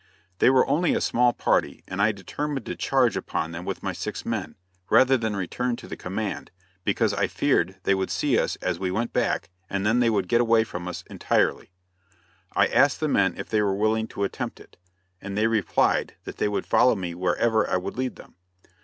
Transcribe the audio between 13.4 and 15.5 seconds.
they were willing to attempt it, and they